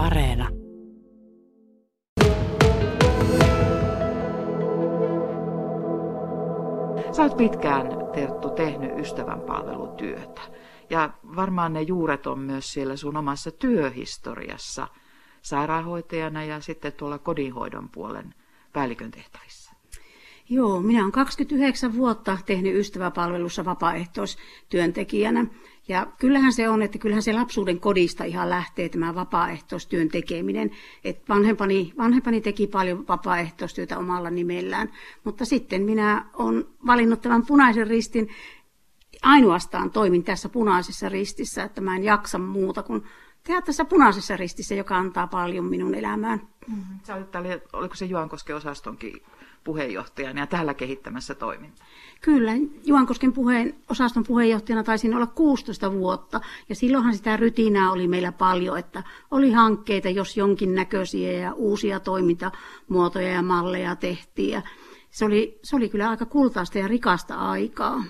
Areena. 0.00 0.48
Sä 7.12 7.22
oot 7.22 7.36
pitkään, 7.36 7.86
Terttu, 8.14 8.50
tehnyt 8.50 8.98
ystävän 8.98 9.40
palvelutyötä. 9.40 10.40
Ja 10.90 11.10
varmaan 11.36 11.72
ne 11.72 11.82
juuret 11.82 12.26
on 12.26 12.38
myös 12.38 12.72
siellä 12.72 12.96
sun 12.96 13.16
omassa 13.16 13.50
työhistoriassa 13.50 14.88
sairaanhoitajana 15.42 16.44
ja 16.44 16.60
sitten 16.60 16.92
tuolla 16.92 17.18
kodinhoidon 17.18 17.88
puolen 17.88 18.34
päällikön 18.72 19.10
tehtävissä. 19.10 19.72
Joo, 20.48 20.80
minä 20.80 21.00
olen 21.00 21.12
29 21.12 21.96
vuotta 21.96 22.38
tehnyt 22.46 22.74
ystäväpalvelussa 22.74 23.64
vapaaehtoistyöntekijänä. 23.64 25.46
Ja 25.90 26.06
kyllähän 26.18 26.52
se 26.52 26.68
on, 26.68 26.82
että 26.82 26.98
kyllähän 26.98 27.22
se 27.22 27.32
lapsuuden 27.32 27.80
kodista 27.80 28.24
ihan 28.24 28.50
lähtee 28.50 28.88
tämä 28.88 29.14
vapaaehtoistyön 29.14 30.08
tekeminen. 30.08 30.70
Et 31.04 31.28
vanhempani, 31.28 31.92
vanhempani 31.98 32.40
teki 32.40 32.66
paljon 32.66 33.08
vapaaehtoistyötä 33.08 33.98
omalla 33.98 34.30
nimellään, 34.30 34.92
mutta 35.24 35.44
sitten 35.44 35.82
minä 35.82 36.26
olen 36.34 36.64
valinnut 36.86 37.20
tämän 37.20 37.46
punaisen 37.46 37.86
ristin 37.86 38.28
ainoastaan 39.22 39.90
toimin 39.90 40.24
tässä 40.24 40.48
punaisessa 40.48 41.08
ristissä, 41.08 41.62
että 41.62 41.80
mä 41.80 41.96
en 41.96 42.04
jaksa 42.04 42.38
muuta 42.38 42.82
kuin 42.82 43.02
tehdä 43.44 43.62
tässä 43.62 43.84
punaisessa 43.84 44.36
ristissä, 44.36 44.74
joka 44.74 44.96
antaa 44.96 45.26
paljon 45.26 45.64
minun 45.64 45.94
elämään. 45.94 46.40
Mm-hmm. 46.68 46.98
Sä 47.02 47.14
olit 47.14 47.30
täällä, 47.30 47.48
oliko 47.72 47.94
se 47.94 48.04
Juankosken 48.04 48.56
osastonkin 48.56 49.22
puheenjohtajana 49.64 50.40
ja 50.40 50.46
täällä 50.46 50.74
kehittämässä 50.74 51.34
toimintaa? 51.34 51.86
Kyllä, 52.20 52.52
Juankosken 52.84 53.32
puheen, 53.32 53.74
osaston 53.88 54.24
puheenjohtajana 54.24 54.84
taisin 54.84 55.14
olla 55.14 55.26
16 55.26 55.92
vuotta, 55.92 56.40
ja 56.68 56.74
silloinhan 56.74 57.16
sitä 57.16 57.36
rytinää 57.36 57.92
oli 57.92 58.08
meillä 58.08 58.32
paljon, 58.32 58.78
että 58.78 59.02
oli 59.30 59.52
hankkeita, 59.52 60.08
jos 60.08 60.36
jonkin 60.36 60.74
näköisiä 60.74 61.32
ja 61.32 61.52
uusia 61.52 62.00
toimintamuotoja 62.00 63.28
ja 63.28 63.42
malleja 63.42 63.96
tehtiin, 63.96 64.50
ja 64.50 64.62
se 65.10 65.24
oli, 65.24 65.58
se 65.62 65.76
oli 65.76 65.88
kyllä 65.88 66.10
aika 66.10 66.26
kultaista 66.26 66.78
ja 66.78 66.88
rikasta 66.88 67.34
aikaa. 67.34 68.04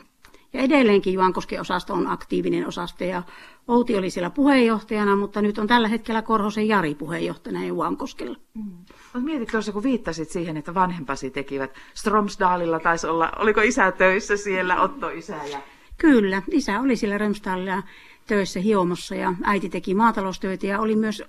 Ja 0.53 0.61
edelleenkin 0.61 1.13
Juankosken 1.13 1.61
osasto 1.61 1.95
on 1.95 2.07
aktiivinen 2.07 2.67
osasto 2.67 3.05
ja 3.05 3.23
Outi 3.69 3.97
oli 3.97 4.11
siellä 4.11 4.31
puheenjohtajana, 4.31 5.17
mutta 5.17 5.43
nyt 5.43 5.59
on 5.59 5.67
tällä 5.67 5.89
hetkellä 5.89 6.23
Korhosen 6.23 6.69
Jari 6.69 6.95
puheenjohtajana 6.95 7.67
Juankoskella. 7.67 8.37
Mm. 8.55 9.25
Mietit 9.25 9.49
tuossa, 9.49 9.73
kun 9.73 9.83
viittasit 9.83 10.31
siihen, 10.31 10.57
että 10.57 10.75
vanhempasi 10.75 11.31
tekivät. 11.31 11.75
Stromsdalilla 11.95 12.81
taisi 12.81 13.07
olla, 13.07 13.33
oliko 13.39 13.61
isä 13.61 13.93
töissä 13.93 14.37
siellä, 14.37 14.83
Otto 14.83 15.11
isä? 15.11 15.37
Ja... 15.37 15.59
Kyllä, 16.01 16.43
isä 16.51 16.81
oli 16.81 16.97
siellä 16.97 17.19
Römsdalilla 17.19 17.83
töissä 18.27 18.61
hiomossa 18.61 19.15
ja 19.15 19.35
äiti 19.43 19.69
teki 19.69 19.95
maataloustöitä 19.95 20.67
ja 20.67 20.81
oli 20.81 20.97
myös 20.97 21.23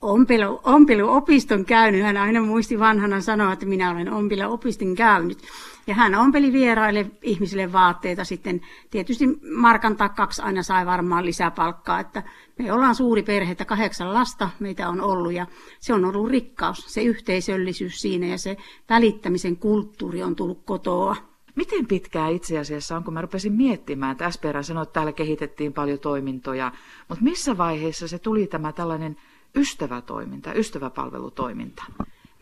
ompelu, 0.00 0.60
ompeluopiston 0.64 1.64
käynyt. 1.64 2.02
Hän 2.02 2.16
aina 2.16 2.42
muisti 2.42 2.78
vanhana 2.78 3.20
sanoa, 3.20 3.52
että 3.52 3.66
minä 3.66 3.90
olen 3.90 4.12
ompeluopiston 4.12 4.94
käynyt. 4.94 5.38
Ja 5.86 5.94
hän 5.94 6.14
ompeli 6.14 6.52
vieraille 6.52 7.10
ihmisille 7.22 7.72
vaatteita 7.72 8.24
sitten. 8.24 8.60
Tietysti 8.90 9.24
markan 9.56 9.96
takaksi 9.96 10.42
aina 10.42 10.62
sai 10.62 10.86
varmaan 10.86 11.26
lisäpalkkaa, 11.26 12.00
että 12.00 12.22
me 12.58 12.72
ollaan 12.72 12.94
suuri 12.94 13.22
perhe, 13.22 13.52
että 13.52 13.64
kahdeksan 13.64 14.14
lasta 14.14 14.50
meitä 14.58 14.88
on 14.88 15.00
ollut 15.00 15.32
ja 15.32 15.46
se 15.80 15.94
on 15.94 16.04
ollut 16.04 16.30
rikkaus, 16.30 16.84
se 16.86 17.02
yhteisöllisyys 17.02 18.00
siinä 18.00 18.26
ja 18.26 18.38
se 18.38 18.56
välittämisen 18.90 19.56
kulttuuri 19.56 20.22
on 20.22 20.36
tullut 20.36 20.62
kotoa. 20.64 21.16
Miten 21.58 21.86
pitkään 21.86 22.32
itse 22.32 22.58
asiassa 22.58 22.96
on, 22.96 23.04
kun 23.04 23.14
mä 23.14 23.20
rupesin 23.20 23.52
miettimään, 23.52 24.12
että 24.12 24.30
SPR 24.30 24.64
sanoi, 24.64 24.82
että 24.82 24.92
täällä 24.92 25.12
kehitettiin 25.12 25.72
paljon 25.72 25.98
toimintoja, 25.98 26.72
mutta 27.08 27.24
missä 27.24 27.56
vaiheessa 27.56 28.08
se 28.08 28.18
tuli 28.18 28.46
tämä 28.46 28.72
tällainen 28.72 29.16
ystävätoiminta, 29.56 30.54
ystäväpalvelutoiminta? 30.54 31.84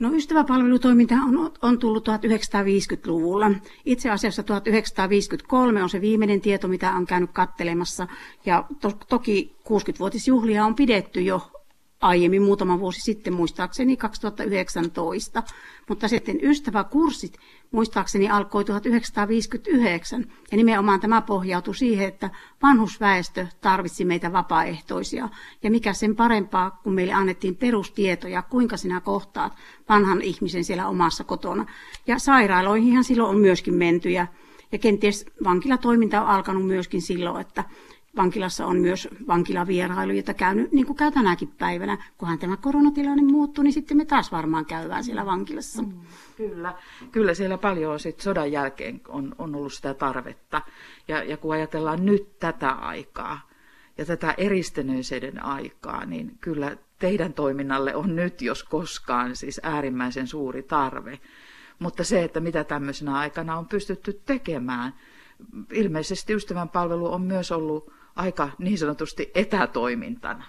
No 0.01 0.13
ystäväpalvelutoiminta 0.13 1.15
on, 1.15 1.53
on 1.63 1.79
tullut 1.79 2.09
1950-luvulla. 2.09 3.51
Itse 3.85 4.11
asiassa 4.11 4.43
1953 4.43 5.83
on 5.83 5.89
se 5.89 6.01
viimeinen 6.01 6.41
tieto, 6.41 6.69
mitä 6.69 6.91
on 6.91 7.07
käynyt 7.07 7.31
kattelemassa. 7.33 8.07
Ja 8.47 8.65
to, 8.81 8.93
toki 9.09 9.57
60-vuotisjuhlia 9.65 10.65
on 10.67 10.75
pidetty 10.75 11.21
jo 11.21 11.51
aiemmin 12.01 12.43
muutama 12.43 12.81
vuosi 12.81 13.01
sitten, 13.01 13.33
muistaakseni 13.33 13.97
2019. 13.97 15.43
Mutta 15.89 16.09
sitten 16.09 16.39
ystäväkurssit 16.43 17.39
muistaakseni 17.71 18.31
alkoi 18.31 18.65
1959. 18.65 20.27
Ja 20.51 20.57
nimenomaan 20.57 21.01
tämä 21.01 21.21
pohjautui 21.21 21.75
siihen, 21.75 22.09
että 22.09 22.31
vanhusväestö 22.63 23.47
tarvitsi 23.61 24.05
meitä 24.05 24.33
vapaaehtoisia. 24.33 25.29
Ja 25.63 25.71
mikä 25.71 25.93
sen 25.93 26.17
parempaa, 26.17 26.71
kun 26.71 26.95
meille 26.95 27.13
annettiin 27.13 27.57
perustietoja, 27.57 28.43
kuinka 28.43 28.77
sinä 28.77 29.01
kohtaat 29.01 29.57
vanhan 29.89 30.23
ihmisen 30.23 30.65
siellä 30.65 30.89
omassa 30.89 31.25
kotona. 31.25 31.67
Ja 32.07 32.19
sairaaloihinhan 32.19 33.05
silloin 33.05 33.31
on 33.31 33.41
myöskin 33.41 33.75
menty 33.75 34.11
ja, 34.11 34.27
ja 34.73 34.79
kenties 34.79 35.27
vankilatoiminta 35.45 36.23
on 36.23 36.29
alkanut 36.29 36.67
myöskin 36.67 37.03
silloin, 37.03 37.41
että 37.41 37.65
vankilassa 38.17 38.67
on 38.67 38.81
myös 38.81 39.09
vankilavierailu, 39.27 40.13
jota 40.13 40.35
käynyt 40.35 40.73
niin 40.73 40.87
kuin 40.87 40.97
käy 40.97 41.13
tänäkin 41.13 41.49
päivänä. 41.59 41.99
Kunhan 42.19 42.39
tämä 42.39 42.57
koronatilanne 42.57 43.23
muuttuu, 43.23 43.65
niin 43.65 43.73
sitten 43.73 43.97
me 43.97 44.05
taas 44.05 44.33
varmaan 44.33 44.67
käydään 44.67 45.05
siellä 45.05 45.27
vankilassa. 45.27 45.83
Mm, 45.83 45.93
kyllä, 46.37 46.75
kyllä 47.13 47.35
siellä 47.35 47.59
paljon 47.59 47.93
on 47.93 48.01
sit 48.01 48.21
sodan 48.21 48.53
jälkeen 48.53 49.01
on, 49.09 49.35
on 49.39 49.55
ollut 49.55 49.73
sitä 49.73 49.95
tarvetta. 49.95 50.63
Ja, 51.09 51.23
ja 51.23 51.37
kun 51.37 51.53
ajatellaan 51.53 52.07
nyt 52.07 52.39
tätä 52.39 52.71
aikaa 52.71 53.49
ja 53.99 54.05
tätä 54.05 54.35
eristeneisyyden 54.39 55.45
aikaa, 55.45 56.05
niin 56.05 56.39
kyllä 56.41 56.77
teidän 56.99 57.33
toiminnalle 57.33 57.95
on 57.95 58.17
nyt, 58.17 58.43
jos 58.43 58.65
koskaan, 58.65 59.37
siis 59.37 59.61
äärimmäisen 59.63 60.27
suuri 60.27 60.63
tarve. 60.63 61.21
Mutta 61.79 62.05
se, 62.05 62.25
että 62.25 62.41
mitä 62.41 62.65
tämmöisenä 62.65 63.15
aikana 63.15 63.59
on 63.59 63.67
pystytty 63.67 64.21
tekemään, 64.27 64.95
ilmeisesti 65.73 66.35
ystävän 66.35 66.69
palvelu 66.69 67.13
on 67.13 67.23
myös 67.23 67.53
ollut 67.53 67.96
aika 68.17 68.49
niin 68.59 68.79
sanotusti 68.79 69.31
etätoimintana? 69.35 70.45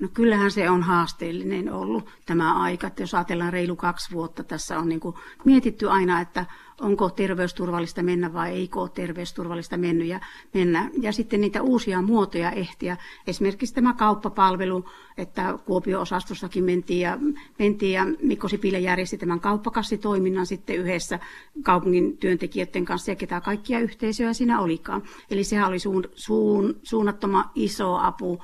No 0.00 0.08
kyllähän 0.14 0.50
se 0.50 0.70
on 0.70 0.82
haasteellinen 0.82 1.72
ollut 1.72 2.08
tämä 2.26 2.62
aika, 2.62 2.86
että 2.86 3.02
jos 3.02 3.14
ajatellaan 3.14 3.52
reilu 3.52 3.76
kaksi 3.76 4.12
vuotta, 4.12 4.44
tässä 4.44 4.78
on 4.78 4.88
niin 4.88 5.00
kuin 5.00 5.16
mietitty 5.44 5.90
aina, 5.90 6.20
että 6.20 6.46
onko 6.80 7.10
terveysturvallista 7.10 8.02
mennä 8.02 8.32
vai 8.32 8.50
eikö 8.50 8.80
ole 8.80 8.88
terveysturvallista 8.88 9.76
mennyt 9.76 10.08
ja 10.08 10.20
mennä. 10.54 10.90
Ja 11.00 11.12
sitten 11.12 11.40
niitä 11.40 11.62
uusia 11.62 12.02
muotoja 12.02 12.50
ehtiä. 12.50 12.96
Esimerkiksi 13.26 13.74
tämä 13.74 13.94
kauppapalvelu, 13.94 14.84
että 15.16 15.58
Kuopio-osastossakin 15.64 16.64
mentiin 16.64 17.00
ja, 17.00 17.18
mentiin 17.58 17.92
ja 17.92 18.06
Mikko 18.22 18.48
Sipilä 18.48 18.78
järjesti 18.78 19.18
tämän 19.18 19.40
kauppakassitoiminnan 19.40 20.46
sitten 20.46 20.76
yhdessä 20.76 21.18
kaupungin 21.62 22.16
työntekijöiden 22.16 22.84
kanssa 22.84 23.10
ja 23.10 23.16
ketä 23.16 23.40
kaikkia 23.40 23.80
yhteisöjä 23.80 24.32
siinä 24.32 24.60
olikaan. 24.60 25.02
Eli 25.30 25.44
sehän 25.44 25.68
oli 25.68 25.78
suun, 25.78 26.04
suun, 26.14 26.76
suunnattoman 26.82 27.50
iso 27.54 27.96
apu 27.96 28.38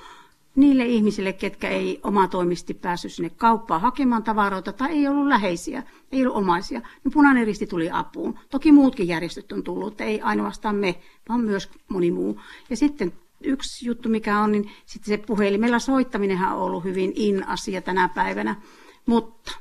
niille 0.56 0.84
ihmisille, 0.84 1.32
ketkä 1.32 1.69
ei 1.69 2.00
omatoimisesti 2.03 2.75
päässyt 2.75 3.12
sinne 3.12 3.31
kauppaan 3.31 3.81
hakemaan 3.81 4.22
tavaroita 4.22 4.72
tai 4.72 4.91
ei 4.91 5.09
ollut 5.09 5.26
läheisiä, 5.26 5.82
ei 6.12 6.22
ollut 6.22 6.37
omaisia, 6.37 6.81
niin 7.04 7.12
punainen 7.12 7.47
risti 7.47 7.66
tuli 7.66 7.91
apuun. 7.91 8.38
Toki 8.50 8.72
muutkin 8.72 9.09
järjestöt 9.09 9.53
on 9.53 9.62
tullut, 9.62 9.92
että 9.92 10.04
ei 10.04 10.20
ainoastaan 10.20 10.76
me, 10.76 10.94
vaan 11.28 11.41
myös 11.41 11.70
moni 11.88 12.10
muu. 12.10 12.41
Ja 12.70 12.76
sitten 12.76 13.12
yksi 13.44 13.87
juttu, 13.87 14.09
mikä 14.09 14.41
on, 14.41 14.53
niin 14.53 14.70
sitten 14.87 15.19
se 15.19 15.26
puhelimella 15.26 15.78
soittaminenhan 15.78 16.56
on 16.56 16.62
ollut 16.62 16.84
hyvin 16.84 17.12
in-asia 17.15 17.81
tänä 17.81 18.09
päivänä, 18.09 18.56
mutta 19.06 19.53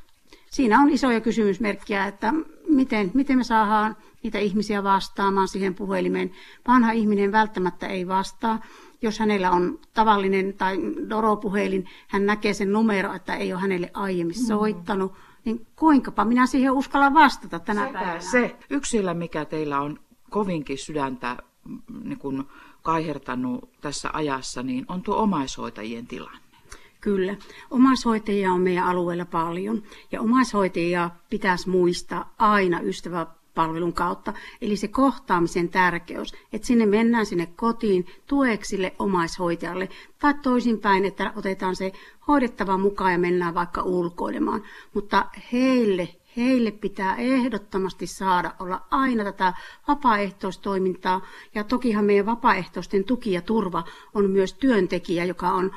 siinä 0.51 0.79
on 0.79 0.89
isoja 0.89 1.21
kysymysmerkkiä, 1.21 2.05
että 2.05 2.33
miten, 2.69 3.11
miten 3.13 3.37
me 3.37 3.43
saadaan 3.43 3.95
niitä 4.23 4.39
ihmisiä 4.39 4.83
vastaamaan 4.83 5.47
siihen 5.47 5.75
puhelimeen. 5.75 6.31
Vanha 6.67 6.91
ihminen 6.91 7.31
välttämättä 7.31 7.87
ei 7.87 8.07
vastaa 8.07 8.59
jos 9.03 9.19
hänellä 9.19 9.52
on 9.52 9.80
tavallinen 9.94 10.53
tai 10.53 10.78
Doro-puhelin, 11.09 11.86
hän 12.08 12.25
näkee 12.25 12.53
sen 12.53 12.72
numero, 12.72 13.14
että 13.14 13.35
ei 13.35 13.53
ole 13.53 13.61
hänelle 13.61 13.91
aiemmin 13.94 14.35
mm. 14.38 14.46
soittanut, 14.46 15.14
niin 15.46 15.67
kuinkapa 15.76 16.26
minä 16.26 16.46
siihen 16.46 16.72
uskallan 16.72 17.14
vastata 17.14 17.59
tänä 17.59 17.82
Sekä 17.85 18.00
päivänä? 18.00 18.20
se 18.20 18.55
yksilö, 18.70 19.14
mikä 19.14 19.46
teillä 19.46 19.82
on 19.82 20.00
kovinkin 20.29 20.78
sydäntä 20.78 21.38
mm, 21.66 21.82
niin 22.03 22.20
kun 22.20 22.47
kaihertanut 22.82 23.70
tässä 23.82 24.09
ajassa, 24.14 24.64
niin 24.64 24.85
on 24.88 25.02
tuo 25.02 25.16
omaishoitajien 25.16 26.08
tilanne. 26.08 26.40
Kyllä. 27.02 27.35
Omaishoitajia 27.72 28.52
on 28.52 28.61
meidän 28.61 28.85
alueella 28.85 29.26
paljon. 29.26 29.84
Ja 30.11 30.22
omaishoitajia 30.22 31.09
pitäisi 31.29 31.70
muistaa 31.70 32.34
aina 32.38 32.79
ystävä 32.79 33.28
palvelun 33.55 33.94
kautta. 33.94 34.34
Eli 34.61 34.78
se 34.78 34.88
kohtaamisen 34.88 35.70
tärkeys, 35.70 36.34
että 36.53 36.67
sinne 36.67 36.85
mennään 36.85 37.26
sinne 37.26 37.46
kotiin 37.46 38.05
tueksille 38.28 38.96
omaishoitajalle 39.00 39.90
tai 40.20 40.34
toisinpäin, 40.34 41.05
että 41.05 41.34
otetaan 41.35 41.76
se 41.76 41.91
hoidettava 42.28 42.78
mukaan 42.78 43.11
ja 43.11 43.20
mennään 43.20 43.53
vaikka 43.53 43.82
ulkoilemaan. 43.82 44.64
Mutta 44.94 45.26
heille, 45.52 46.09
heille 46.38 46.72
pitää 46.72 47.16
ehdottomasti 47.16 48.08
saada 48.08 48.55
olla 48.59 48.82
aina 48.91 49.23
tätä 49.23 49.53
vapaaehtoistoimintaa. 49.88 51.22
Ja 51.56 51.64
tokihan 51.64 52.06
meidän 52.06 52.26
vapaaehtoisten 52.26 53.03
tuki 53.03 53.32
ja 53.32 53.41
turva 53.41 53.84
on 54.14 54.29
myös 54.29 54.53
työntekijä, 54.53 55.26
joka 55.26 55.52
on 55.52 55.72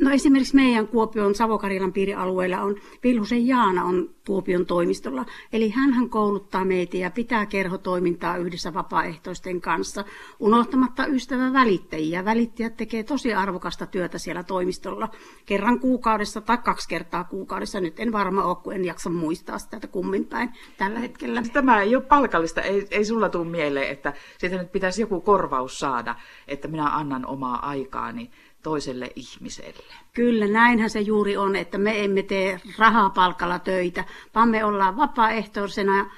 No 0.00 0.10
esimerkiksi 0.10 0.54
meidän 0.54 0.88
Kuopion 0.88 1.34
Savokarilan 1.34 1.92
piirialueella 1.92 2.60
on 2.60 2.76
Vilhusen 3.04 3.46
Jaana 3.46 3.84
on 3.84 4.10
Kuopion 4.26 4.66
toimistolla. 4.66 5.26
Eli 5.52 5.70
hän 5.70 6.10
kouluttaa 6.10 6.64
meitä 6.64 6.96
ja 6.96 7.10
pitää 7.10 7.46
kerhotoimintaa 7.46 8.36
yhdessä 8.36 8.74
vapaaehtoisten 8.74 9.60
kanssa, 9.60 10.04
unohtamatta 10.40 11.06
ystävä 11.06 11.52
välittäjiä. 11.52 12.24
Välittäjät 12.24 12.76
tekee 12.76 13.02
tosi 13.02 13.34
arvokasta 13.34 13.86
työtä 13.86 14.18
siellä 14.18 14.42
toimistolla 14.42 15.08
kerran 15.46 15.80
kuukaudessa 15.80 16.40
tai 16.40 16.58
kaksi 16.58 16.88
kertaa 16.88 17.24
kuukaudessa. 17.24 17.80
Nyt 17.80 18.00
en 18.00 18.12
varma 18.12 18.44
ole, 18.44 18.56
kun 18.56 18.74
en 18.74 18.84
jaksa 18.84 19.10
muistaa 19.10 19.58
sitä 19.58 19.86
kummin 19.86 20.24
päin 20.24 20.50
tällä 20.76 20.98
hetkellä. 20.98 21.42
Tämä 21.52 21.80
ei 21.80 21.96
ole 21.96 22.04
palkallista. 22.04 22.62
Ei, 22.62 22.86
ei 22.90 23.04
sulla 23.04 23.28
tule 23.28 23.48
mieleen, 23.48 23.90
että 23.90 24.12
siitä 24.38 24.56
nyt 24.56 24.72
pitäisi 24.72 25.00
joku 25.00 25.20
korvaus 25.20 25.78
saada, 25.78 26.14
että 26.48 26.68
minä 26.68 26.96
annan 26.96 27.26
omaa 27.26 27.68
aikaani 27.68 28.30
toiselle 28.62 29.10
ihmiselle. 29.16 29.94
Kyllä, 30.14 30.46
näinhän 30.46 30.90
se 30.90 31.00
juuri 31.00 31.36
on, 31.36 31.56
että 31.56 31.78
me 31.78 32.04
emme 32.04 32.22
tee 32.22 32.60
rahapalkalla 32.78 33.58
töitä, 33.58 34.04
vaan 34.34 34.48
me 34.48 34.64
ollaan 34.64 34.96
vapaaehtoisena 34.96 36.10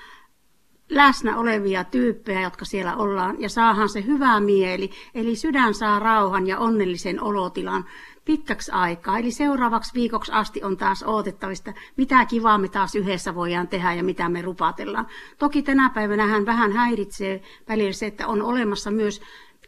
läsnä 0.91 1.39
olevia 1.39 1.85
tyyppejä, 1.85 2.41
jotka 2.41 2.65
siellä 2.65 2.97
ollaan, 2.97 3.41
ja 3.41 3.49
saahan 3.49 3.89
se 3.89 4.07
hyvä 4.07 4.41
mieli, 4.41 4.91
eli 5.15 5.37
sydän 5.37 5.75
saa 5.75 5.99
rauhan 5.99 6.47
ja 6.47 6.59
onnellisen 6.59 7.23
olotilan 7.23 7.85
pitkäksi 8.25 8.73
aikaa. 8.73 9.19
Eli 9.19 9.31
seuraavaksi 9.31 9.95
viikoksi 9.95 10.33
asti 10.33 10.63
on 10.65 10.77
taas 10.77 11.03
odotettavista, 11.03 11.73
mitä 11.97 12.25
kivaa 12.25 12.59
me 12.59 12.69
taas 12.69 12.95
yhdessä 12.95 13.35
voidaan 13.35 13.69
tehdä 13.69 13.95
ja 13.95 14.05
mitä 14.05 14.29
me 14.29 14.43
rupatellaan. 14.43 15.07
Toki 15.39 15.63
tänä 15.63 15.91
päivänä 15.95 16.27
hän 16.27 16.47
vähän 16.47 16.73
häiritsee 16.73 17.43
välillä 17.69 17.93
se, 17.93 18.07
että 18.07 18.27
on 18.27 18.43
olemassa 18.43 18.91
myös 18.91 19.21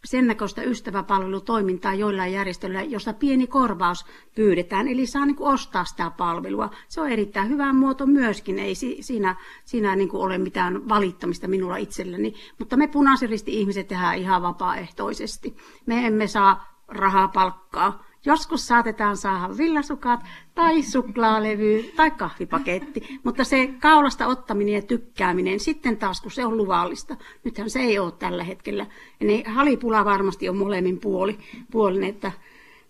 sen 0.04 0.26
näköistä 0.26 0.62
ystäväpalvelutoimintaa 0.62 1.94
joillain 1.94 2.32
järjestöillä, 2.32 2.82
jossa 2.82 3.12
pieni 3.12 3.46
korvaus 3.46 4.06
pyydetään, 4.34 4.88
eli 4.88 5.06
saa 5.06 5.26
niin 5.26 5.36
kuin 5.36 5.54
ostaa 5.54 5.84
sitä 5.84 6.10
palvelua. 6.10 6.70
Se 6.88 7.00
on 7.00 7.10
erittäin 7.10 7.48
hyvä 7.48 7.72
muoto 7.72 8.06
myöskin, 8.06 8.58
ei 8.58 8.74
siinä, 9.00 9.36
siinä 9.64 9.96
niin 9.96 10.08
kuin 10.08 10.22
ole 10.22 10.38
mitään 10.38 10.88
valittamista 10.88 11.48
minulla 11.48 11.76
itselläni, 11.76 12.34
mutta 12.58 12.76
me 12.76 12.86
punaisiristi 12.86 13.60
ihmiset 13.60 13.88
tehdään 13.88 14.18
ihan 14.18 14.42
vapaaehtoisesti. 14.42 15.56
Me 15.86 16.06
emme 16.06 16.26
saa 16.26 16.84
rahapalkkaa 16.88 18.04
Joskus 18.24 18.66
saatetaan 18.66 19.16
saada 19.16 19.56
villasukat 19.58 20.20
tai 20.54 20.82
suklaalevy 20.82 21.92
tai 21.96 22.10
kahvipaketti, 22.10 23.18
mutta 23.24 23.44
se 23.44 23.74
kaulasta 23.80 24.26
ottaminen 24.26 24.74
ja 24.74 24.82
tykkääminen 24.82 25.60
sitten 25.60 25.96
taas, 25.96 26.20
kun 26.20 26.30
se 26.30 26.44
on 26.44 26.56
luvallista. 26.56 27.16
Nythän 27.44 27.70
se 27.70 27.80
ei 27.80 27.98
ole 27.98 28.12
tällä 28.12 28.44
hetkellä. 28.44 28.86
Ja 29.20 29.26
ne 29.26 29.42
halipula 29.46 30.04
varmasti 30.04 30.48
on 30.48 30.56
molemmin 30.56 31.00
puoli, 31.00 31.38
puolin, 31.70 32.04
että 32.04 32.32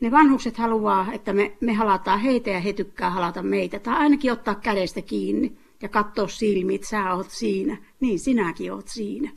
ne 0.00 0.10
vanhukset 0.10 0.56
haluaa, 0.56 1.12
että 1.12 1.32
me, 1.32 1.52
me 1.60 1.72
halataan 1.72 2.20
heitä 2.20 2.50
ja 2.50 2.60
he 2.60 2.72
tykkää 2.72 3.10
halata 3.10 3.42
meitä. 3.42 3.78
Tai 3.78 3.94
ainakin 3.94 4.32
ottaa 4.32 4.54
kädestä 4.54 5.02
kiinni 5.02 5.56
ja 5.82 5.88
katsoa 5.88 6.28
silmiin, 6.28 6.74
että 6.74 6.88
sä 6.88 7.14
oot 7.14 7.30
siinä. 7.30 7.76
Niin, 8.00 8.18
sinäkin 8.18 8.72
oot 8.72 8.88
siinä. 8.88 9.30